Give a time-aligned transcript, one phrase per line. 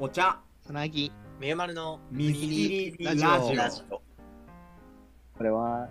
[0.00, 1.10] お茶つなぎ
[1.40, 4.00] みゆまるのミステリーラジオラジオ。
[5.36, 5.88] これは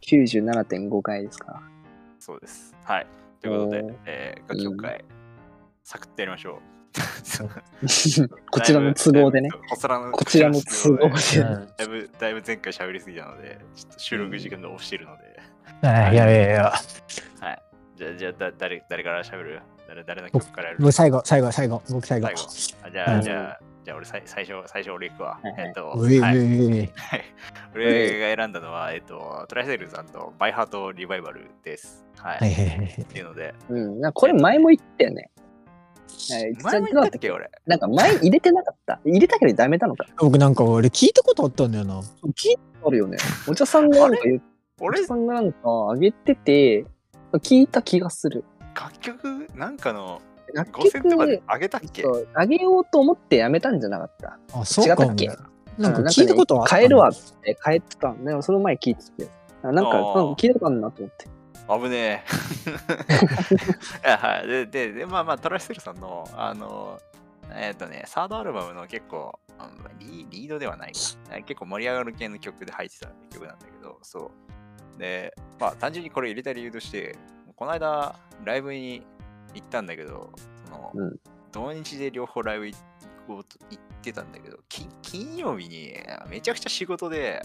[0.00, 1.62] 97.5回ですか。
[2.18, 2.74] そうです。
[2.84, 3.06] はい。
[3.42, 5.04] ということでえー、楽曲会、
[5.84, 6.72] サクッとやりましょう。
[8.50, 9.50] こちらの都合でね。
[9.68, 11.42] こちらのこちらの都合で。
[11.76, 15.88] だいぶ、だいぶ前回喋りすぎたので、ちょっと収録時間が押してるので。
[15.88, 16.72] あいやいやいや、
[17.40, 17.62] はい。
[17.96, 19.60] じゃあ、じゃあだ誰、誰から喋る？
[19.94, 22.28] 誰、誰の曲からやる僕最後、最後、最後、僕最後。
[22.28, 22.42] 最後。
[22.86, 25.38] あじゃあ、うんじゃあ、じゃあ俺最最初、最初俺行くわ。
[25.42, 25.98] はいはいえっと、はい。
[27.74, 32.04] 俺が選んだのは、えっと、トライセールさんとバイハートリバイバルです。
[32.16, 32.50] はい。
[33.02, 35.30] っていうので、うん、なこれ前も言ったよね。
[36.30, 37.50] はい前も言ったっけ俺。
[37.66, 39.00] なんか前入れてなかった？
[39.04, 40.06] 入れたけどダメなのか？
[40.18, 42.00] 僕なんか俺聞いたことあったんだよな。
[42.00, 43.18] 聞いたことあるよね。
[43.48, 44.42] お茶さんがなんか言う、
[44.80, 46.84] お俺茶、さんがなんか上げてて、
[47.34, 48.44] 聞いた気がする。
[48.74, 50.20] 楽曲なんかの
[50.54, 52.02] 楽5000とかで曲、あげたっけ？
[52.02, 54.38] そう上げようと思ってやめたんじゃなかった。
[54.54, 55.30] あ、そう違ったっけ？
[55.78, 58.12] なんか聞いたことあった変えるわって変えてた。
[58.12, 59.28] でもその前聞いてて。
[59.62, 61.26] あなんか、あーなんか聞いたことあるなと思って。
[61.68, 62.24] 危ね
[64.02, 64.10] え。
[64.16, 64.46] はい。
[64.48, 67.00] で、で、でまあまあ、トライセルさんの、あの、
[67.54, 70.98] えっ、とね、サードアルバムの結構、あのリリードではないか。
[71.44, 74.32] 結構盛り上がる系の曲で入ってた曲なんだけど、そ
[74.96, 74.98] う。
[74.98, 77.16] で、まあ、単純にこれ入れた理由として、
[77.62, 79.06] この間、ライブに
[79.54, 80.32] 行ったんだけど、
[80.64, 81.20] その、うん。
[81.52, 82.76] 土日で両方ライブ行
[83.28, 85.94] こうと言ってたんだけど、金金曜日に
[86.28, 87.40] めちゃくちゃ仕事で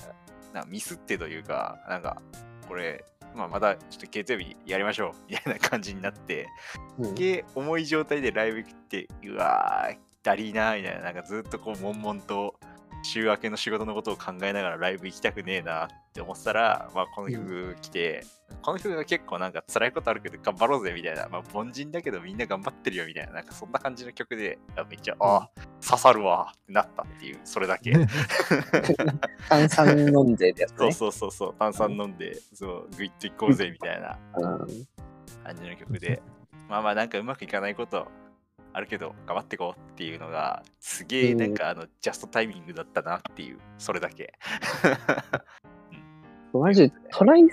[0.55, 2.19] なミスってというか、なんか、
[2.67, 6.47] これ、まあ、またちょっと月曜日やりましょう みたいな感じになって、
[6.97, 7.13] うん。
[7.13, 12.55] で、重い状態でライブ行って、うわー、だりーなーみたいな、なんかずっとこう、悶々と
[13.03, 18.25] 週明けの仕事のことを考えながらライブ行きたくねえなって思ってたら、まあ、この曲来て、
[18.61, 25.49] この曲が結構なんか辛いことあるけど頑張ろうぜみたいな、まあ、凡人だけどみんな頑張ってるよみたいな、なんかそんな感じの曲で、あめっちゃ、あ
[25.85, 27.93] 刺さるわってなったっていう、それだけ。
[29.49, 30.91] 炭酸飲んでるやつ そうね。
[30.93, 34.87] そうそうそう、炭酸飲んで、そう、グイッといこうぜみたいなうん
[35.43, 36.21] 感じの曲で、
[36.67, 38.07] まあまあなんかうまくいかないこと
[38.77, 44.33] あるけど、頑張っていこうっていうのが、すげえなんかあの、ジャストタイミングだったなっていう、それだけ。
[46.53, 47.49] マジで、トライ3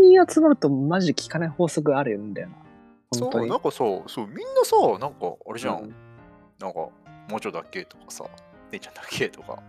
[0.00, 2.54] 人集まるとマジで効かない法則あるんだよな。
[3.12, 3.50] そう、に。
[3.50, 5.94] なんかそう、そう、みんなさ、なんか、あれじゃん、うん
[6.58, 6.92] なんか、も
[7.36, 8.24] うちょだっけとかさ、
[8.72, 9.62] 姉ちゃんだっけとか、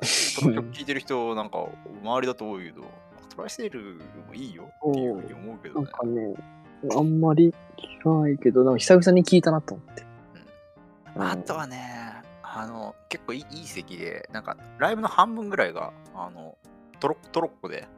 [0.38, 1.66] この曲聴いてる人、なんか、
[2.02, 2.82] 周りだと多いけど、
[3.34, 5.86] トライセールもいいよっていうふうに思うけどね。
[5.86, 6.34] なんかね、
[6.94, 10.06] あんまり聞かないけど、なんか久々に聞いたなと思って。
[11.16, 11.22] うん。
[11.22, 16.56] あとはね、あの、結構いいいい席で、なんか、ライブの半分ぐらいが、あの、
[17.00, 17.88] トロトロッコで、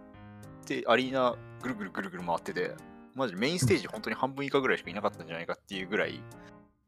[0.66, 2.74] で、アリーナぐるぐるぐるぐる回ってて、
[3.14, 6.22] マジでメインステージ本当に半分以下ぐらいしかいなかったんじゃないかっていうぐらい、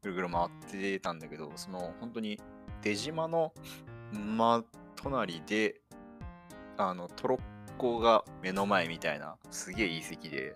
[0.01, 2.39] ぐるぐる回ってたんだけど、その、本当に
[2.81, 3.53] 出島の
[4.11, 4.63] 真
[4.95, 5.81] 隣で、
[6.77, 10.55] あの、トロッコが目の前みたいな、すげえいい席で、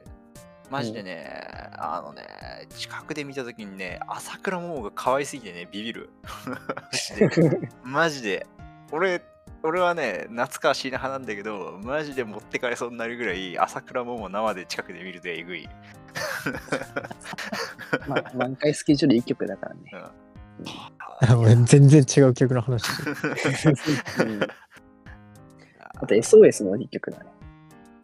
[0.69, 2.23] マジでね、あのね、
[2.69, 6.09] 近くで見たときにね、朝倉桃が可愛すぎてね、ビビる。
[7.83, 8.47] マジで。
[8.91, 9.21] 俺、
[9.63, 15.69] 俺はね、懐かしいな派なんだけど、マジで持ってかれそうになるぐらい、朝倉桃生で近くで見るとえぐい。
[18.07, 19.91] まあ、満開スケジュールいい曲だからね。
[21.37, 22.83] 俺全然違う曲の話。
[24.19, 24.39] うん
[25.97, 27.25] あと SOS もいい曲だね。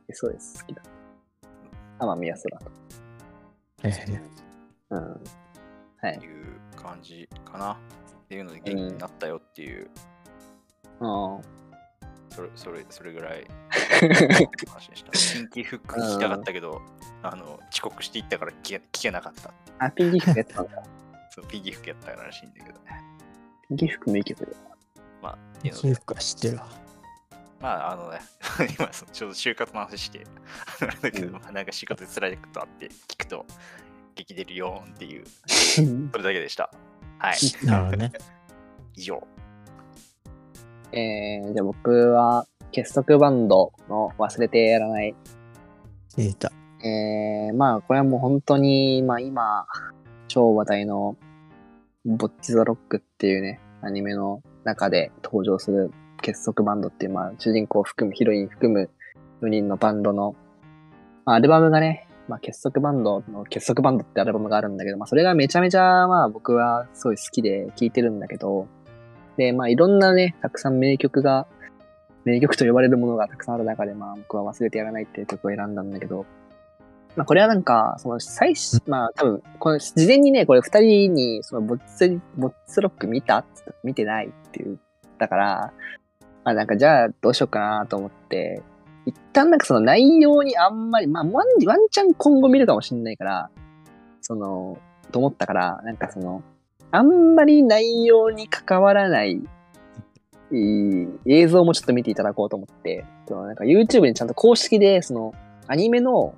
[0.09, 0.81] SOS 好きだ。
[2.01, 2.71] 天宮空と。
[4.89, 5.23] うん。
[5.97, 6.25] はいって。
[6.25, 7.73] いう感じかな。
[7.73, 7.77] っ
[8.27, 9.89] ていうので元気になったよっていう、
[10.99, 11.39] あ
[12.29, 13.45] それそれそれぐらい
[14.67, 15.11] 話でした。
[15.11, 16.81] キンキフック聞きたかったけど、
[17.21, 19.49] あの遅刻していったから聞け聞けなかった。
[19.79, 19.85] あ。
[19.85, 20.83] あ、ピンキー服やったんだ。
[21.29, 23.03] そうピンキフックやったらしいんだけどね。
[23.67, 24.51] ピンキー服もいい曲だ。
[25.21, 26.67] まあ、っていうので皮膚か知ってるわ。
[27.59, 28.19] まあ、あのね、
[28.67, 30.25] 今、そのちょうど就活の話して、
[31.01, 33.45] だけど、まあなんか仕事で辛いことあって聞くと、
[34.15, 36.71] 激出るよーんっていう、 それだけでした。
[37.17, 37.65] はい。
[37.65, 38.11] なるほどね。
[38.95, 39.27] 以上。
[40.91, 45.15] えー、じゃあ僕は、結束バンドの忘れてやらない。
[46.15, 46.51] 聞いた。
[46.83, 49.67] えー、まあ、これはもう本当に、まあ今、
[50.27, 51.15] 超話題の、
[52.05, 58.89] ボッチザロックっていうね、アニメの中で登場する結束バンドっていう、まあ、主人公を含む、ヒロイン含む
[59.41, 60.35] 4人のバンドの、
[61.25, 68.67] まあ、アルバムがね、まあ、結束バンドの結束バンドってアルバムがあるんだけど、まあ、それがめちゃめちゃ、まあ、僕はすごい好きで聴いてるんだけど、
[69.37, 71.47] で、まあ、いろんなね、たくさん名曲が、
[72.23, 76.25] 名曲と呼ばれるものがたくさんある中で、まあ、僕は忘れてやらないっていう曲を選んだんだけど、
[77.17, 83.39] まあ、これはなんか、その最初、まあ多分、この事前にね、これ二人に、そのボッツ、ボッツロック見た？
[83.39, 84.79] って見てないっていう。
[85.17, 85.73] だから、ま
[86.43, 88.61] あなんかじゃあどうしようかなと思って、
[89.05, 91.33] 一旦なんかその内容にあんまり、まあワン
[91.65, 93.49] ワンチャン今後見るかもしれないから、
[94.21, 94.77] その、
[95.11, 96.43] と思ったから、なんかその、
[96.91, 99.41] あんまり内容に関わらない、
[100.51, 105.33] えー映像もちょっと見ていただこうと思って、そのなんか YouTube にちゃんと公式で、その、
[105.67, 106.33] アニメの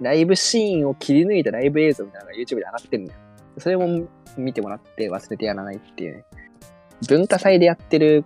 [0.00, 3.20] ライブシーンを切り抜いたライブ映像みたいなのが YouTube で上がってるんだよ。
[3.58, 4.06] それも
[4.36, 6.24] 見てもらって忘れてやらないっていうね。
[7.08, 8.24] 文化祭でやってる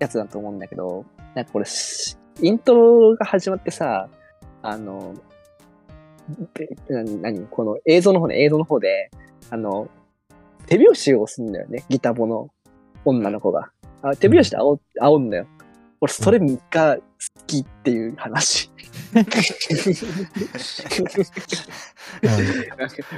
[0.00, 1.04] やつだと思うんだけど、
[1.36, 4.08] なんかこれ、しイントロが始まってさ、
[4.62, 5.14] あの、
[6.88, 7.46] 何？
[7.46, 9.10] この映像の方ね、映像の方で、
[9.50, 9.88] あの、
[10.66, 12.48] 手拍子を押すんだよね、ギタボの
[13.04, 13.70] 女の子が。
[14.02, 15.46] あ手拍子で煽煽んだよ。
[16.00, 16.38] 俺、それ
[16.70, 17.02] が好
[17.46, 18.70] きっていう話。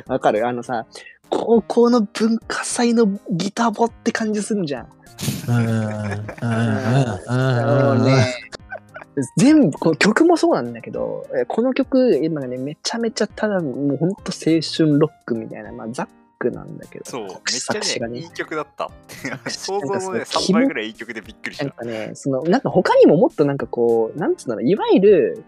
[0.06, 0.46] わかる？
[0.46, 0.86] あのさ、
[1.28, 4.88] 高校の文化祭のギタボって感じするんじゃん。
[9.36, 16.06] 全部、この曲もそうなんだけど、えこの曲、今ね、めちゃめちゃただ、もうほんと青春ロックみたいな、まあ、ザッ
[16.42, 18.90] クなんだけど、そう、めっ作詞がちゃね、いい曲だった。
[19.48, 21.64] 想像のね、その3倍ぐらいいい曲でびっくりした。
[21.66, 25.44] なんかね、その、なんか他にももっとなんかこう、なんつうんだろう、いわゆる、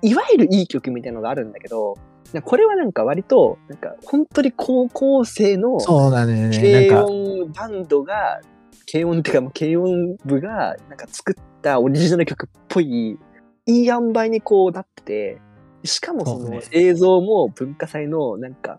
[0.00, 1.96] いわゆるいい曲みたいなのがあるんだけど、
[2.44, 6.50] これはなんか割と、なんか本当に高校生のそうだね。
[6.54, 8.40] 軽なんか、音バンドが、
[8.90, 13.18] 軽音っていうか軽音部がなんか作ったオリジナル曲っぽい、
[13.66, 15.40] いい塩梅にこうなってて、
[15.84, 18.78] しかもその映像も文化祭のなんか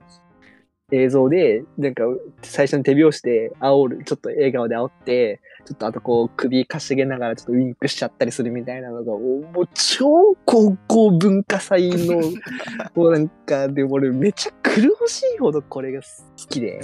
[0.91, 2.03] 映像で、なんか
[2.41, 12.21] 最初に手拍子で煽る、ちょっと笑顔で煽って、ちょっとあとこう首かしげながらちょっとウィンクしちゃったりするみたいなのが、おもう超高校文化祭の、
[12.95, 16.07] もうなんか、でも俺めっちゃ苦しいほどこれが好
[16.49, 16.79] きで、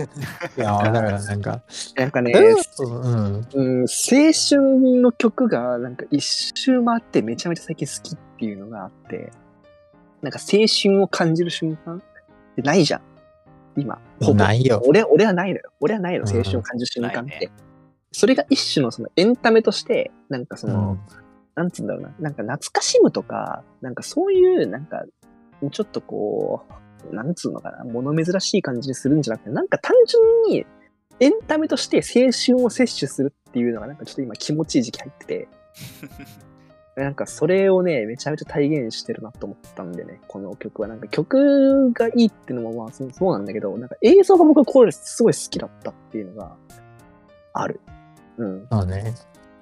[0.57, 1.63] いや、だからなんか、
[1.95, 3.47] なんかね、うん。
[3.53, 3.85] うん、青
[4.31, 9.31] 春の曲がなんか一周回ってめちゃめちゃ最近好きっていうのがあって、
[10.21, 12.01] なんか青春を感じる瞬間っ
[12.55, 13.14] てないじゃん。
[13.75, 13.99] 今。
[14.21, 14.81] ほぼないよ。
[14.85, 15.71] 俺俺はないのよ。
[15.79, 17.31] 俺はないの、うん青春を感じる瞬間って。
[17.31, 17.51] ない
[18.11, 20.99] それが一種のそのエンタメとして、なんかその、うん
[21.55, 25.05] なんつうんだろうな、なんか懐かしむとか、なんかそういう、なんか、
[25.71, 26.65] ちょっとこ
[27.09, 30.65] う、なんつうのかな、物珍しい感じにするんじゃなくて、なんか単純に
[31.21, 35.47] エンタメとして青春を摂取するっていうのが、なんかちょっと今気持ちいい時期入ってて、
[36.95, 40.87] なんかそれをね、めちゃめちゃ体現してるなと思ったんでね、この曲は。
[40.87, 46.55] なんか曲がいいっていうのもまあそうなんだけど、なんか映像が僕これすごい好きだったっていうのが
[47.53, 47.81] ある。
[48.37, 48.67] うん。
[48.71, 49.13] そうね。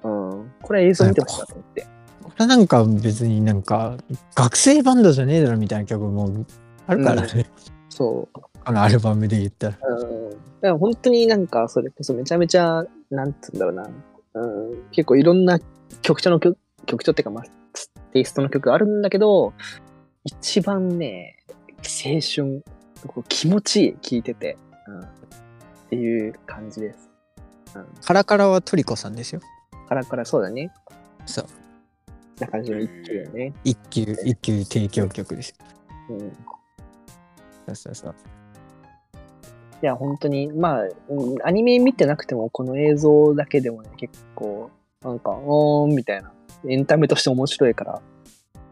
[0.03, 0.51] うん。
[0.61, 1.87] これ映像見てほしいなと思って。
[2.23, 3.97] これなんか別になんか、
[4.35, 6.45] 学生バンドじゃねえだろみたいな曲も
[6.87, 7.47] あるからね。
[7.89, 8.39] そう。
[8.63, 9.77] このアルバムで言ったら。
[9.81, 10.29] うん。
[10.29, 13.89] だから本当になんかそれこそめちゃめちゃ、なんつうんだろうな。
[14.35, 14.83] うん。
[14.91, 15.59] 結構いろんな
[16.01, 17.43] 曲調の曲、曲調っていうかまあ、
[18.11, 19.53] テイストの曲あるんだけど、
[20.23, 21.37] 一番ね、
[21.79, 22.63] 青春、
[23.27, 24.57] 気持ちいい、聴いてて。
[24.87, 24.99] うん。
[25.01, 25.05] っ
[25.89, 27.11] ていう感じです。
[27.75, 27.85] うん。
[28.01, 29.41] カラカラはトリコさんですよ。
[29.87, 30.71] カラカラそうだね。
[31.25, 31.45] そう。
[32.39, 33.53] な感じの一曲だよね。
[33.63, 35.55] 一級、一級提供曲ですよ。
[36.09, 36.19] うん。
[37.67, 38.15] そうそうそう。
[39.81, 46.31] いや、本当に、まあ、うんアニメ見てなくても、この映像だけでもね、結構、なんか、おーんみたいな、
[46.67, 48.01] エンタメとして面白いから、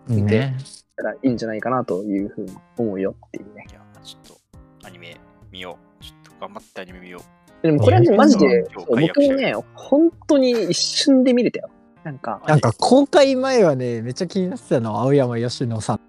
[0.08, 0.58] 見てね。
[0.96, 3.66] たらいいんじゃないかなというふうに思うよっていうね。
[3.70, 4.38] いや、ちょっ
[4.82, 5.18] とアニメ
[5.52, 6.04] 見よう。
[6.04, 7.22] ちょっと頑張ってアニメ見よ
[7.62, 11.70] でもこれはね、ねマジで、僕もね、本当に一瞬で見れたよ。
[12.04, 16.00] なんか、なんか公開前はね、めっちゃ気になってたのは青山吉野さ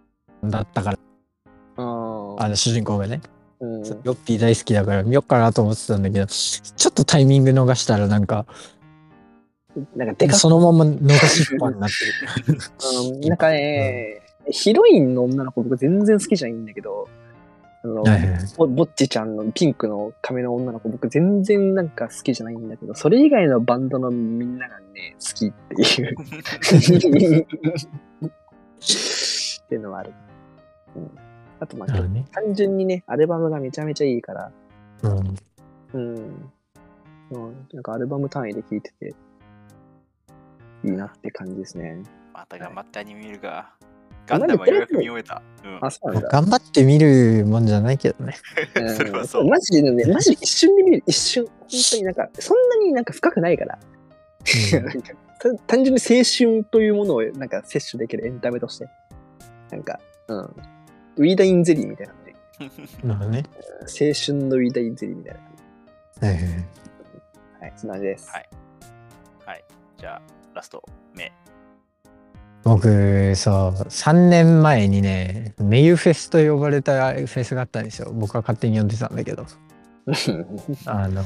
[0.44, 0.98] んだったから、
[1.76, 3.20] うんあの主人公がね、
[3.60, 8.46] うん、ヨッピー大好きだから見よっかなと思ってたんだけど、ちょっとタイミング逃したらなんか、
[9.96, 12.58] なんかでかそのまま逃しっぱになってる。
[13.14, 17.08] うん、なんかね、ヒロインの女の子僕全然好きじゃないんだけど、
[17.84, 26.16] あの、はいはいはいぼぼっちちゃんのピンクの髪の女の子僕全然なんか好きじゃないんだけど、それ以外のバンドのみんながね、好きっていう。
[29.64, 30.12] っていうのはある。
[30.96, 31.10] うん、
[31.60, 32.26] あとまあ、ね。
[32.32, 34.52] 単純にね、アルバムがめちゃめちゃいいから、
[35.02, 35.36] うん。
[35.94, 36.52] うん。
[37.30, 39.14] うん、なんかアルバム単位で聴いてて、
[40.84, 42.02] いいなって感じですね。
[42.32, 43.70] また頑張ってアニメ見るが。
[44.26, 45.42] ガンダムはようやく見終えた。
[45.64, 45.78] うん。
[45.80, 46.28] あ、そうなんだ。
[46.28, 48.36] 頑張って見るもんじゃないけどね。
[48.76, 51.44] うんそれはそうマジでね、マジで一瞬で見る、一瞬。
[51.44, 51.52] 本
[51.90, 53.78] 当になんか、そんなになんか深くないから。
[54.74, 58.88] うん なんかた単純に青春というものをなんか摂取できるエンタメとして。
[59.70, 59.98] なんか、
[60.28, 60.38] うん。
[61.16, 62.32] ウィーダインゼリーみたいな感じ。
[63.06, 63.44] なるね。
[63.80, 65.40] 青春のウィーダインゼリーみたいな。
[66.28, 68.30] はい、そんな感じです。
[68.30, 68.48] はい
[69.44, 69.64] はい。
[69.96, 70.22] じゃあ、
[70.54, 70.82] ラスト、
[71.14, 71.32] 目。
[72.64, 78.12] 僕、そう、3年前にね、メユフェスと呼ばれたフェスがあったんですよ。
[78.12, 79.46] 僕は勝手に呼んでたんだけど。
[80.86, 81.24] あの、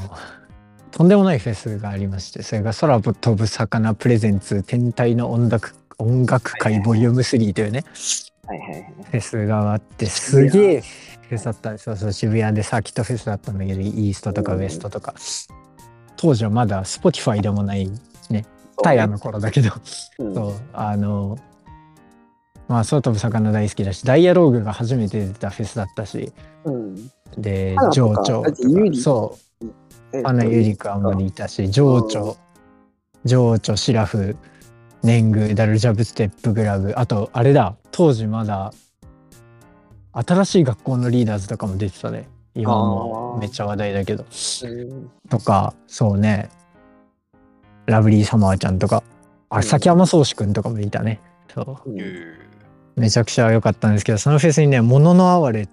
[0.91, 7.85] とんでもないフェスがありまして、それが空飛ぶ魚プレゼンツ天体の音楽音楽会ボリューム3というね、
[8.47, 8.95] はいはいはい。
[9.11, 10.81] フェスがあって、すげえ
[11.29, 11.97] フェスだったんですよ。
[11.97, 15.15] そう渋谷でサーキットフェスだったんだけど、イーストとかウエストとか。
[16.17, 17.91] 当時はまだ Spotify でもない
[18.83, 19.71] タイヤの頃だけど、
[20.19, 20.35] うん。
[20.35, 21.39] そう、あの、
[22.69, 26.33] まあ、空飛ぶ魚大好きだし、ダイアローグが初めて出たフェスだったし、
[26.65, 27.11] うん。
[27.39, 28.45] で情緒
[28.95, 29.67] そう、
[30.13, 32.37] えっとアナユリカもいたし、情緒、
[33.25, 34.37] 情緒、シラフ、
[35.03, 38.73] 年貢、ダルジャブステップグラブ、あと、あれだ、当時まだ、
[40.13, 42.29] 新しい学校のリーダーズとかも出てたね。
[42.55, 44.25] 今もめっちゃ話題だけど。
[44.65, 45.11] うん。
[45.29, 46.49] とか、そうね、
[47.87, 49.03] ラブリーサマーちゃんとか、
[49.49, 51.21] あ、うん崎山宗志くんとかもいたね。
[51.53, 53.01] そう。
[53.01, 55.69] めちゃくちゃ良かったんですけど、そのフェスにね、ものの哀れ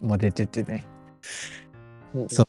[0.00, 0.84] も出ててね。
[2.14, 2.46] うんそう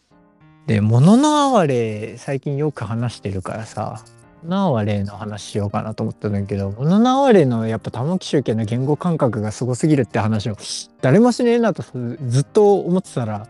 [0.68, 4.04] で、ものの哀れ、最近よく話してるからさ、
[4.44, 10.58] ものの哀れの話しようかなと思ったんだけど、ものの哀れのやっぱ玉木集権の言語感覚がすごすぎるって話を
[11.02, 11.84] 誰もしねえなと
[12.28, 13.48] ずっと思ってたら、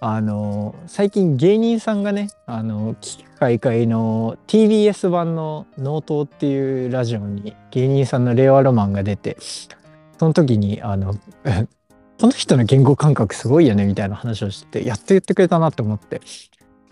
[0.00, 9.36] あの、最近芸人さんがね、あの、危機開会の TBS 版の納刀っていうラジオに芸人さんの令和ロマンが出て、
[10.18, 11.14] その時に、あの、
[12.20, 16.20] この人の言語感覚すごいよねみたいな話をして、やっと言ってくれたなって思って、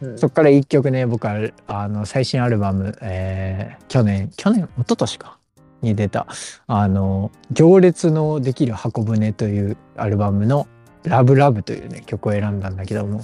[0.00, 0.18] うん。
[0.18, 5.38] そっから一曲ね、僕はあの最新アルバム、えー去年、去年、一昨年か、
[5.82, 6.26] に出た、
[6.66, 10.66] あの、行列のできる箱舟というアルバムの
[11.06, 13.22] ラブラブというね、曲を選んだんだけども、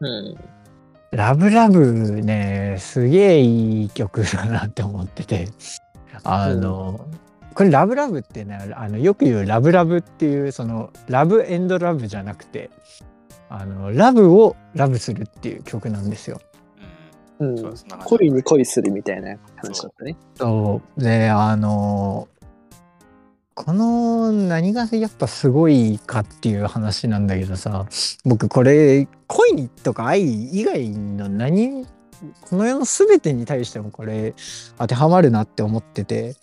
[0.00, 0.36] うん
[1.12, 5.48] ラブラブね、すげえいい曲だなって思ってて、
[6.24, 7.06] あの、
[7.54, 12.70] これラブラブってね、あのよく言うラブラブっていう、そのラブエンドラブじゃなくて、
[13.50, 16.40] あの、ラブをラブするっていう曲なんですよ。
[17.44, 17.58] ん。
[17.58, 17.74] うん
[18.06, 20.16] 恋に恋するみたいな話だったね。
[20.34, 21.00] そう。
[21.00, 22.26] で、あの、
[23.54, 27.86] この何がやっぱすごいかっていう話なんだけどさ、
[28.24, 31.86] 僕これ恋とか愛以外の何、
[32.40, 34.34] この世の全てに対してもこれ
[34.78, 36.34] 当てはまるなって思ってて、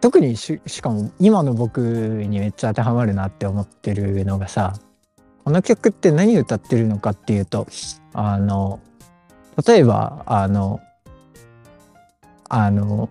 [0.00, 4.74] 特にししかも今の僕にめっちゃ当てはまるなって思ってるのがさ、
[5.44, 7.66] この曲って何歌ってるのかっていうと、
[8.12, 8.80] あの、
[9.66, 10.80] 例えば、あの、
[12.50, 13.10] あの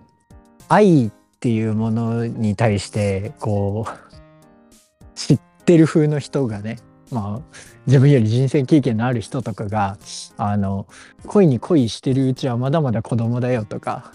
[0.69, 6.79] 愛っていうものに対してこう知ってる風の人がね
[7.11, 9.99] まあ自分より人生経験のある人とかが
[10.37, 10.87] あの
[11.27, 14.11] 恋に恋してるうちはまだまだ子供だよとか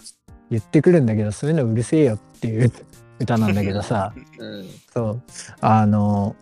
[0.51, 2.69] 言ってくるんだけどそういうのうるせえよっていう
[3.19, 4.13] 歌なんだけどさ。
[4.37, 4.65] うん。
[4.93, 5.21] そう。
[5.61, 6.35] あの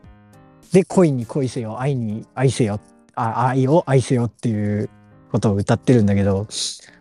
[0.74, 2.80] で恋に恋せよ愛に愛せよ
[3.14, 4.90] あ愛を愛せよっていう
[5.32, 6.48] ことを歌ってるんだけど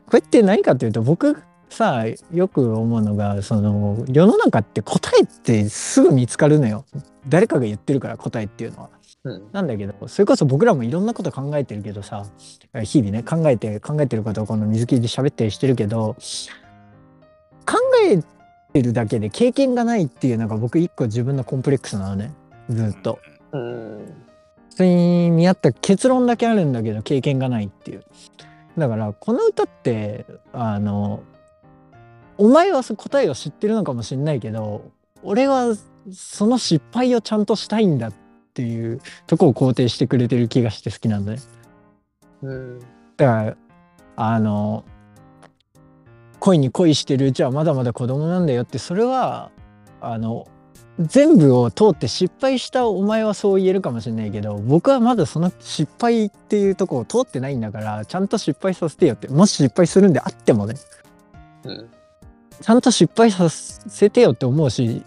[0.06, 6.84] これって何かっていうと僕さよく思うのがその世の中って答えってすぐ見つかるのよ
[7.28, 8.90] 誰かが言ってるから答えっていうのは。
[9.22, 12.24] うんなんだけどそれこそ僕らもいろんなこと考えてるけどさ
[12.82, 16.16] 日々ね考えて考えてることをこの水切りで喋ったりしてるけど
[17.66, 18.22] 考え
[18.72, 22.32] てるだけで経験がないっていうのが僕一個自分のコンプレックスなのね
[22.70, 23.18] ずっと。
[23.52, 24.30] うん
[24.70, 28.04] 普通に見合った結論だけあるんだけど経験がないっていう。
[28.78, 31.22] だからこの歌ってあの
[32.40, 34.90] お前はそ答えを知ってるのかもしれないけど
[35.22, 35.76] 俺は
[36.10, 38.14] その失敗をちゃんとしたいんだっ
[38.54, 41.38] ていうとこを肯定してくれてる気がして好きなんだね。
[42.42, 42.78] うん。
[43.18, 43.56] だから
[44.16, 44.86] あの
[46.38, 49.50] 恋に恋してるうちはまだまだ子供なんだよってそれは
[50.00, 50.48] あの
[50.98, 60.74] 全部を通って失敗したお前はそう言えるかもしれないけど僕はまだその失敗っていうとこを通ってないんだからちゃんと失敗させてよってもし失敗するんであってもね。
[61.64, 61.99] うん
[62.60, 65.02] ちゃんと失敗させてよって思うし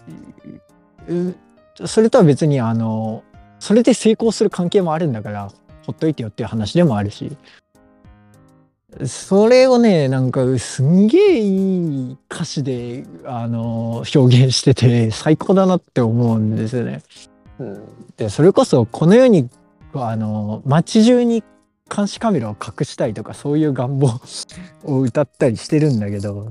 [1.86, 3.22] それとは別にあの
[3.58, 5.52] それで成功する関係もあるんだから
[5.86, 7.36] ほっといてよっていう話でもあるし
[9.06, 17.02] それをねなんかすんげえいい歌詞であの表現してて最高だなって思うんですよね。
[18.16, 19.48] でそれこそこの世に
[19.94, 21.42] あの街中に
[21.94, 24.20] 監視カメラを隠したいとかそういう願望
[24.82, 26.50] を歌ったりしてるんだけど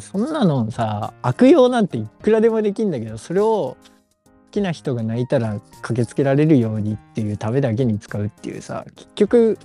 [0.00, 3.76] そんなのさ悪用なんていくらでもできんだけどそれを好
[4.50, 9.58] きな人が泣いたら駆けつけられるようにっていうためだけに使うっていうさ結局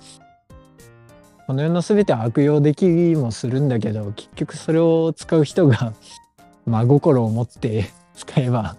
[1.46, 5.92] この世の全ては悪用できもするんだけど結局それを使う人が
[6.64, 8.76] 真心を持って使えば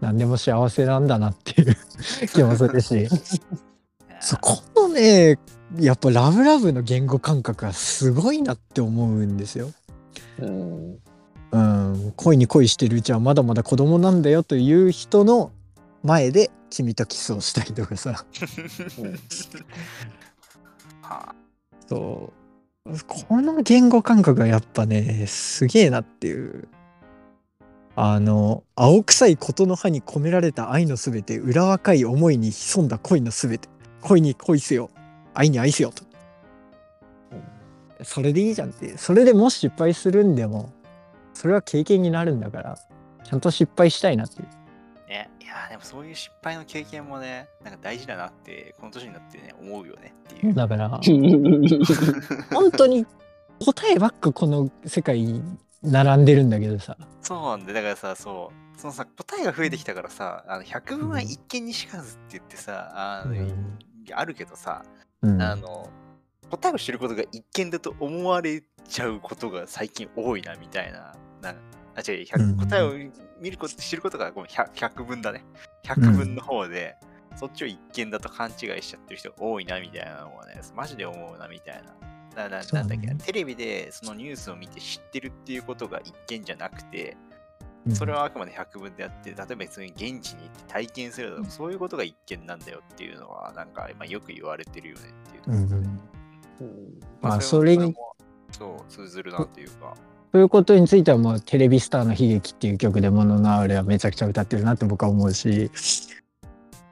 [0.00, 1.76] 何でも幸せなんだなっていう
[2.28, 3.06] 気もするし。
[4.24, 5.38] そこのね
[5.78, 9.70] やっぱラブラブの言語感覚はすごいなって思うんですよ。
[10.38, 10.98] うん。
[11.52, 15.52] うん、恋に恋してるうちはまだまだ子供なんだよという人の
[16.02, 18.24] 前で君とキスをしたりとかさ。
[21.02, 21.34] は
[21.86, 22.32] そ
[22.90, 22.98] う。
[23.06, 26.68] この言語感覚がやっぱねすげえなっていう。
[27.96, 33.68] あの青臭いことの葉に込められた愛のすべて裏若い思いに潜んだ恋のすべて
[34.04, 34.90] 恋に恋せよ。
[35.32, 36.04] 愛に愛せよと。
[38.02, 38.98] それでいいじゃんって。
[38.98, 40.72] それでもし失敗するんでも
[41.32, 42.78] それは経験になるんだから
[43.24, 44.48] ちゃんと失敗したいなっていう。
[45.08, 50.54] ね、いやーでもそういう失敗の経験もね、なんか大事だなって、この年になってね、思うよねっていう。
[50.54, 50.88] だから
[52.52, 53.06] 本当に
[53.64, 55.42] 答えばっかこの世界に
[55.82, 56.96] 並んでるんだけどさ。
[57.22, 63.78] そうなんで、だからさ、そう、そのさ、答えが増えてきたからさ、あの100分は一見にしかずって言ってさ、あのうん
[64.12, 64.84] あるけどさ、
[65.22, 65.88] うんあの、
[66.50, 71.14] 答えを知ることが一見だと思われちゃうことが最近多いな、みたいな。
[71.40, 71.54] な
[71.94, 72.92] あ、違う、100うん答えを
[73.40, 75.44] 見ること、知ることがごめん 100, 100分だね。
[75.84, 76.96] 100分の方で、
[77.36, 81.94] そっちを一見だと勘違いしちゃってる人が多いな、みたいなのはね、マジで思うな、みたいな。
[82.36, 82.50] なん
[82.88, 87.33] だっけな、テレビでそのニュースを見て知ってるっていうことが一見じゃなくて、うん
[87.92, 95.60] それはあくまで100分であって、例えば別に現地に行って体験するとか、そういうことが一見なんだよっていうのは、なんか今よく言われてるよねっていうう。
[95.60, 96.00] んうん
[96.60, 98.16] うんまあそれにも
[98.50, 99.94] そう、通ずるなっていうか。
[100.32, 105.70] そういうことについてはもうテレビスターの悲劇っていう曲でモノナウレはめちゃくちゃ歌ってるなって僕は思うし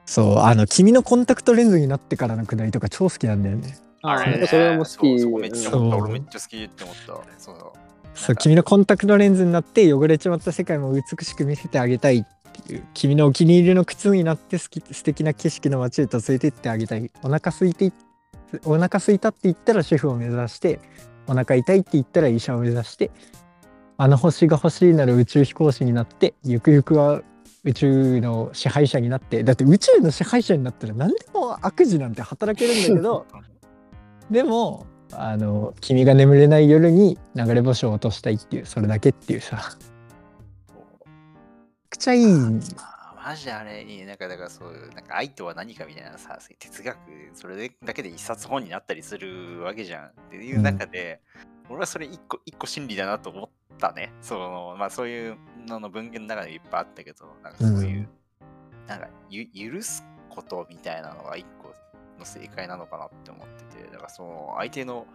[0.07, 5.21] そうあの君のコンタクトレンズになってからのくだりとか超好きなんだよねあれそれも好き。
[5.21, 5.97] そうめっちゃ思った。
[5.97, 7.39] そう俺めっちゃ好きって思った。
[7.39, 7.73] そう
[8.15, 8.37] そう。
[8.37, 12.25] 君のコンタクトレンズになって汚れちまった世界も美しく見せてあげたいっ
[12.67, 17.93] ていう君のお気に入りの靴になって好き素敵な景色の街へと連れてってあげたいお腹空いてい
[18.65, 20.81] お腹空いたって言ったらシェフを目指して
[21.27, 23.11] お腹痛いって言ったら医者を目指して
[23.97, 27.23] あの星が欲しいなら宇宙飛行士になってゆくゆくは
[27.65, 33.27] 宇宙の支配者になってだって宇宙の支配者になったら何でも悪事なんて働けるんだけど
[34.31, 39.77] でもあの君が眠れない夜に流れ星を落としたいっていうそれだけっていうさ。
[41.91, 42.25] くちゃいい
[42.79, 42.93] あ
[43.25, 46.99] マジであれに、なんかだからそういう、なんか愛とは何かみたいなさ、哲学、
[47.35, 51.21] それだけで一冊本になったりするわけじゃんっていう中で、
[51.69, 53.49] 俺はそれ一個一個真理だなと思っ
[53.79, 54.13] たね。
[54.21, 55.37] その、まあそういう
[55.69, 58.09] のの文献の中でいっぱいあったけど、なんかそういう、
[58.41, 58.87] うん。
[58.89, 61.62] なんかゆ許すことみたいなのが一個
[62.23, 65.07] の正解なのかなって思ってて、だからその相手の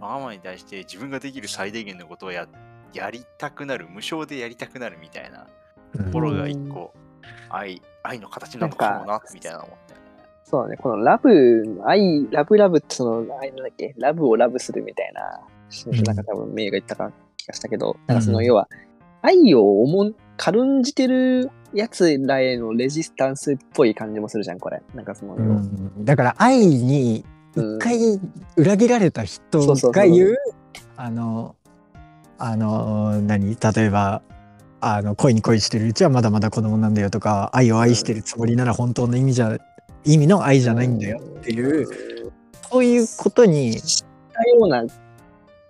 [0.00, 2.46] わがままに対して自分ができる最低限のことをや
[2.92, 5.46] やりたくなる、無償でやりたくなるみたいな
[5.96, 6.94] ところが一個
[7.50, 10.06] 愛愛の形なのかもなみたいな思ったよね。
[10.44, 15.40] そうね、このラブ、愛、ラブラブってその、あれなんだっけ、ラブをラブするみたいな、
[15.90, 18.68] んなんか多分メイが言ったか気がしたけど、なんかその要は、
[19.24, 24.82] 愛を重ん軽んじてるやつらへのレジスタンスっぽい感じもするじゃん、これ。
[24.94, 26.04] なんかその、うん。
[26.04, 27.24] だから愛に
[27.56, 28.20] 一回
[28.56, 30.36] 裏切られた人が言う
[30.96, 31.56] あの
[32.36, 33.56] あの何？
[33.56, 34.22] 例えば
[34.80, 39.56] あの恋に恋してるうちはまだまだ子供なんだよとか愛を愛してるつもりなら本当の意味じゃ
[40.04, 41.86] 意味の愛じゃないんだよっていう
[42.70, 43.80] そういうことに似
[44.32, 44.84] たような、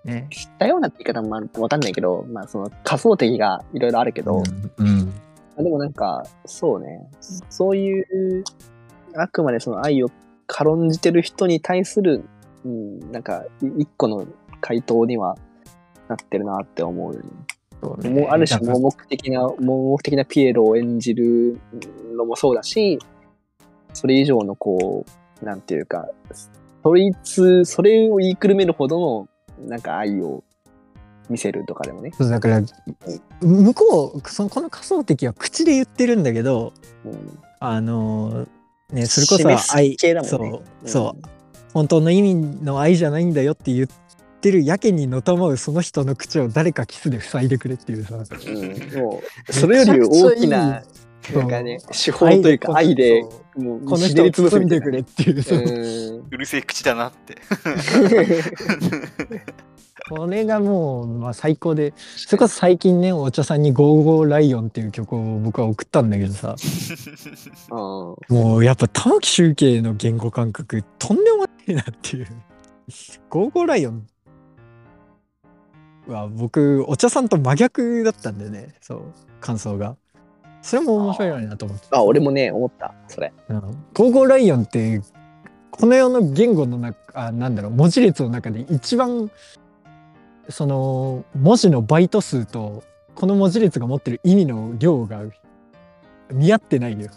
[0.04, 4.42] 似ねたようなって言い方もわかんないけど、まあその仮想的がいろいろあるけど、
[4.78, 5.14] うんうん
[5.56, 7.08] あでもなんか、そうね。
[7.48, 8.00] そうい
[8.40, 8.44] う、
[9.16, 10.10] あくまでその愛を
[10.46, 12.24] 軽んじてる人に対する、
[12.64, 14.26] うん、なんか、い一個の
[14.60, 15.36] 回答には
[16.08, 17.28] なってるなって思うよね。
[17.80, 21.60] そうねもうある種盲目的な、盲目的なピエロを演じる
[22.16, 22.98] のもそうだし、
[23.92, 25.04] それ以上のこ
[25.40, 26.08] う、なんていうか、
[26.82, 30.44] そいつ、それを言いくるめるほどの、なんか愛を
[31.28, 32.12] 見せるとかでもね。
[32.16, 32.62] そうだから
[33.40, 36.72] 向こうそのこの仮想敵は口で言ってるんだけど
[37.04, 38.46] うん、あの
[38.90, 40.24] ねそれこそ愛ね。
[40.24, 41.28] そうそう。
[41.72, 43.88] 本当の意味の愛じゃないんだよって言っ
[44.40, 48.14] てるやけにのたまうその人の口を誰かキスで塞いでくれっていうさ。
[48.14, 48.22] うん。
[48.22, 50.82] うん、もう、それより大きな、
[51.32, 53.22] なんかね、手法というか愛で、
[53.56, 54.98] もう、この人を包んでくれ。
[54.98, 55.64] れっていうそううん。
[56.30, 57.36] うるせえ口だなって。
[60.10, 66.56] これがもう、まあ、最高でそれこそ最近ねお茶さんに「ゴーゴーライオン」っていう曲を僕は送ったんだけどさ
[67.70, 67.76] うん。
[67.76, 68.16] も
[68.58, 72.26] うやっぱ玉置周啓の言語感覚とんでもないなっていう
[73.30, 74.06] 「ゴーゴーライオン」
[76.06, 79.02] は僕お茶さんと真逆だったんだよねそう
[79.40, 79.96] 感想が
[80.64, 82.94] それも面白いなと思ってあ、俺もね、思った。
[83.06, 83.32] それ。
[83.50, 83.60] うん
[83.92, 85.02] ゴーゴーライオンって
[85.70, 89.30] この世の言語の中あなんだろう文字列の中で一番
[90.48, 92.82] その文字のバイト数と
[93.14, 95.22] この文字列が持ってる意味の量が
[96.32, 97.10] 見合ってないよ。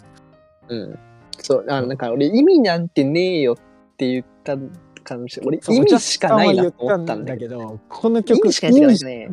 [0.67, 0.99] うん。
[1.39, 3.57] そう、あの、なんか俺意味なんてねえよっ
[3.95, 4.57] て言った
[5.03, 5.59] かもしれない。
[5.67, 7.79] 俺意味しかないなと思ったんだけど。
[7.87, 9.29] この意曲味しかないね、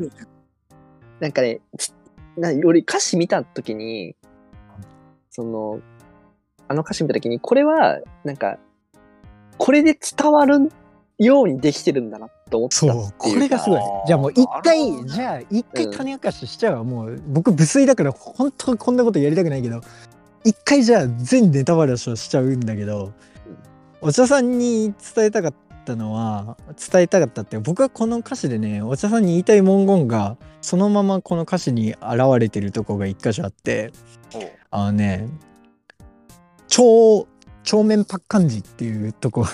[1.19, 1.93] なんかね、つ
[2.37, 4.17] な俺歌詞見たときに、
[5.31, 5.81] その、
[6.69, 8.59] あの歌詞見たときに、これは、なんか、
[9.59, 10.71] これで伝わる
[11.19, 13.81] ようにできてるんだなと思ったっていうそうかこれがすごい。
[14.07, 16.75] じゃあもう一回じゃあ一回うん種明かししちゃう。
[16.75, 19.81] わ、もう僕無粋だから本当はこんなことやりたくないけど
[20.45, 23.13] 一回じゃあ全ネタバラシをしちゃうんだけど、
[24.01, 26.57] お茶さんに伝えたかったのは
[26.91, 32.01] 伝えたかったって僕はこの歌詞でねお茶さんに言いたい文言がそのままこの歌詞に現
[32.39, 33.93] れてるとこが一箇所あって
[34.71, 35.29] あのね
[36.69, 37.29] 超
[37.63, 39.47] 超面パッ漢字っていうとこ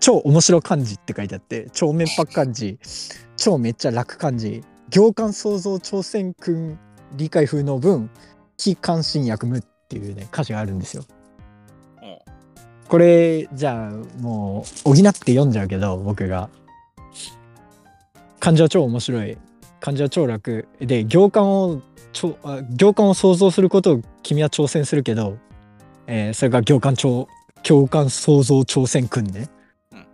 [0.00, 2.78] 超面白漢字って書いてあって超面パッ漢字
[3.36, 6.78] 超めっちゃ楽漢字行間創造挑戦訓
[7.16, 8.10] 理解風の文
[8.58, 11.04] 非関心役務っていうね歌詞があるんですよ。
[11.08, 11.13] うん
[12.88, 16.48] これじゃあもう補って読んじゃうけど僕が。
[18.40, 19.38] 漢字は超面白い。
[19.80, 21.80] 漢字は超楽で行間を
[22.12, 25.38] ちょあ行間を想像することを君は挑戦するけど、
[26.06, 27.26] えーそれが行間超
[27.62, 29.48] 共感創造挑戦訓ね、
[29.92, 30.06] うん。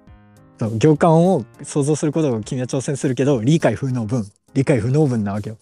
[0.58, 5.56] そう行間を想像することを君は挑戦するけど理解不能分理解不能分なわけよ。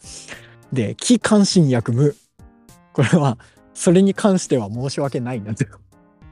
[0.72, 2.14] で非関心役無。
[2.92, 3.38] これは
[3.72, 5.87] それに関しては申し訳ないなってうん。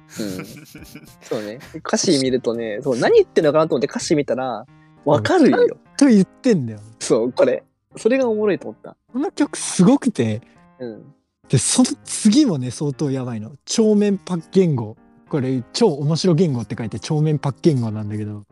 [0.08, 1.58] そうね。
[1.86, 4.66] 歌詞見るとね、そう、何言ってんのかなと思って歌詞見たら、
[5.04, 5.78] わかるよ。
[5.96, 7.64] と言ってんだよそう、これ。
[7.96, 8.96] それがおもろいと思った。
[9.12, 10.42] この曲すごくて
[10.78, 11.14] うん。
[11.48, 14.96] でその次もね相当やばいの超面パッ言語
[15.28, 18.44] これ超面白言語って書いて超面パッ言語なんだけど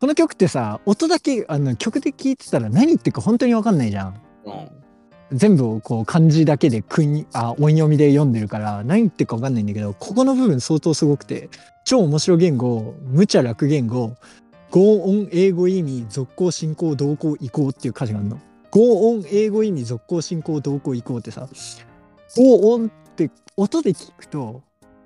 [0.00, 4.79] この曲ってさ音だけあの曲で聞いてたら何言ってるか本当に分かんないじゃんうん
[5.32, 11.48] 全部をこう漢字だけで訓にあ音読みで読んでるから何言ってるか分かんないんだけどここの部分相当すごくて
[11.84, 14.16] 超面白言語無茶楽言語
[14.70, 18.40] 合音英語意味続行進行動向移行っていう歌詞があるの
[18.70, 21.48] 合音英語意味続行進行動向移行ってさ
[22.36, 24.62] 合音って音で聞くと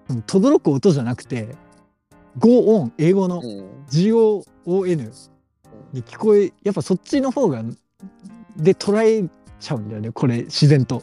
[0.08, 1.48] うん轟く音じゃなくて
[2.38, 3.74] 合音英語のうん。
[3.90, 5.12] GOON
[5.92, 7.62] に聞こえやっぱそっちの方が
[8.56, 9.28] で捉え
[9.64, 11.02] ちゃうんだよねこれ自然と。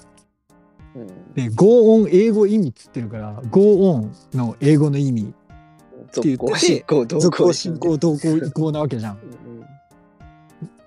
[0.96, 1.08] うん。
[1.34, 5.34] で合音英語意味っつってるから合音の英語の意味
[6.10, 9.14] って行進行、動続行向進行動向移行なわけじゃん。
[9.16, 9.42] うん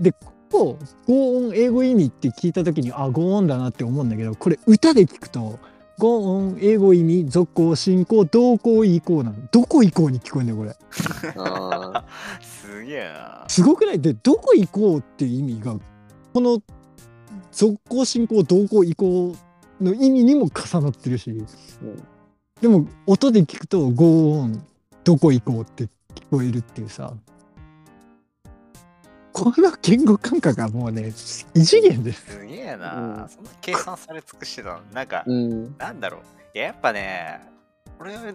[0.00, 0.18] でこ
[0.50, 5.58] こ合音英語意味って聞いた時にあ合音だなって思うんだけどこれ歌で聞くと
[5.98, 10.76] 合音英語意味続行進行動向移行なのどこ移行に聞こえんだよこれ
[11.38, 12.04] あ
[12.42, 13.44] すげえな。
[13.48, 14.00] すごくない？
[14.00, 15.76] でどこ行こうっていう意味が
[16.32, 16.60] この
[17.54, 19.36] 続行進行動向移行
[19.80, 21.46] の意味にも重なってるしー
[21.82, 22.02] うん
[22.60, 24.64] でも音で聞くと合音
[25.04, 25.88] どこ行こうって聞
[26.30, 27.12] こえるっていうさ
[29.32, 31.12] この言語感覚がもうね
[31.54, 34.80] 異次元ですすげえな、うんそんな計算され尽くしてたの。
[34.92, 35.76] なんか、うん。
[35.76, 36.20] なんだろう。
[36.54, 37.40] いややっぱね、
[37.98, 38.32] これは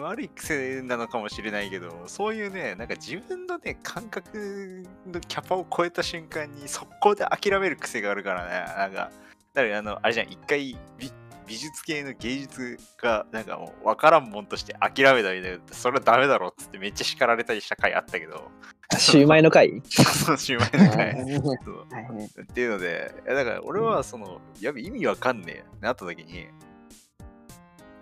[0.00, 9.10] 悪い癖なのかもしれないけど、そういうね、なんか自分のね、感覚のキャパを超えた瞬間に速攻で諦める癖があるからね、なんか、
[9.54, 11.12] だからあの、あれじゃん、一回美
[11.46, 18.50] 美術系の芸術が、なんかもう分からんもんとして諦めたみたいな、それはダメだろっつってめっちゃ叱られたりした回あったけど、
[18.98, 19.80] シューマイの回？
[19.84, 22.42] そ のシューマイの回。
[22.42, 26.48] っていうので、だから俺はその、やべ、意味わかんねえなった時に、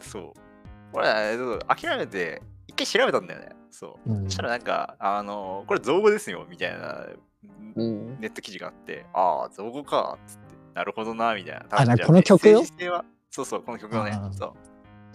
[0.00, 0.41] そう。
[0.92, 3.50] 俺はえっと諦めて、一回調べたんだよね。
[3.70, 4.12] そう。
[4.12, 7.06] うんそしたらなんか、あの、これ造語ですよ、みたいな
[7.76, 8.20] うん。
[8.20, 10.42] ネット記事があって、ああ、造語か、つって、
[10.74, 11.66] なるほどな、みたいな。
[11.70, 12.62] あなこの曲よ？
[13.30, 14.52] そうそう、この曲をねそう。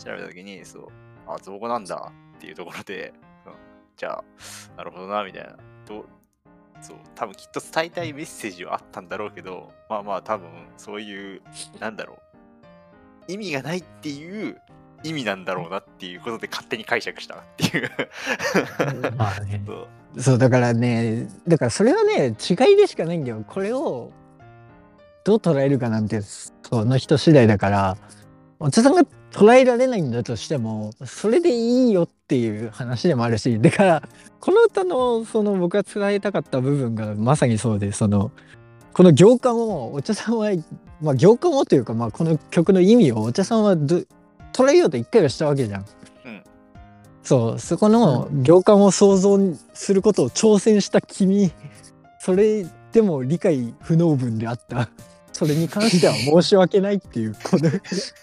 [0.03, 0.87] 調べた時に、そう、
[1.27, 3.13] あ、造語なんだっていうところで、
[3.43, 3.53] そう
[3.95, 4.23] じゃあ、
[4.75, 5.55] なるほどな、みたいな。
[5.87, 6.05] どう
[6.81, 11.41] そう、多分きっと伝えたいメッセージはあったんだろうけど、まあまあ多分そういう、
[11.79, 12.19] なんだろ
[13.27, 14.61] う、意味がないっていう
[15.03, 17.91] 意味なんだろうなっていうことで勝手に解釈したっていう。
[19.17, 19.61] まあね。
[20.17, 20.37] そう。
[20.37, 23.43] だからねだからそれはね違いでしかないんだよ。
[23.47, 24.11] これを
[25.23, 27.97] どう捉えるかなんてその人次第だから。
[28.59, 33.61] お茶さんが捉えられないんだとしてもそれでいいよっていう話でもあるし。
[33.61, 34.03] だから
[34.39, 38.31] この歌のその僕が伝えたかった部分がまさにそうでその
[38.93, 40.49] この行間をお茶さんは
[41.01, 44.01] まあ行間をというか、まあ、この曲の意味をお茶さんはど
[44.53, 45.85] 捉えようと一回はしたわけじゃん。
[46.25, 46.43] うん。
[47.23, 47.59] そう。
[47.59, 49.37] そこの行間を想像
[49.73, 51.51] することを挑戦した君
[52.19, 54.89] それでも理解不能分であった。
[55.37, 57.69] それに関しては申し訳ないっていうこの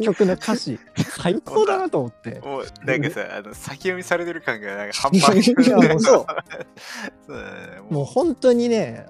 [0.04, 0.80] 曲の歌詞。
[0.96, 2.40] 最高だなと思って。
[2.40, 5.96] もうなんかさ、あの先読みされてる感がなんか半端な い。
[7.88, 9.06] もう本当にね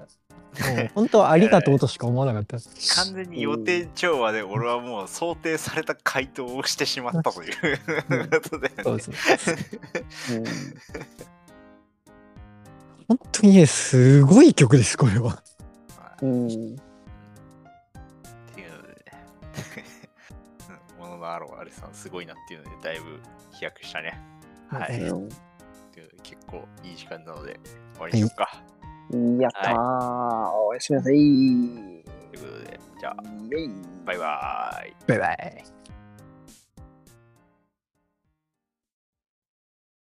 [0.95, 2.59] 本当ありがとうとしか思わなかった。
[2.59, 7.53] 完全に予定調和で俺はもう想定された回答をしてしまったという
[8.43, 9.15] ことで、そうそう
[10.37, 10.45] うん
[13.07, 15.43] 本当にねすごい曲ですこれは。
[16.23, 16.47] うん。
[16.47, 16.55] って
[18.61, 19.05] いうので
[20.99, 23.21] もののあろうあれさんすごいなっていうのでだいぶ
[23.53, 24.19] 飛躍したね。
[24.69, 24.99] はい。
[26.23, 27.61] 結構いい時間なので
[27.95, 28.63] 終わりにしようか。
[29.13, 31.15] やったー、おやすみなさい。
[31.15, 33.17] ということで、じゃあ、
[34.05, 34.95] バイバーイ。
[35.07, 35.65] バイバイ。